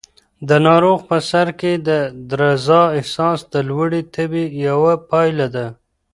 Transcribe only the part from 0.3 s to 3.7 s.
د ناروغ په سر کې د درزا احساس د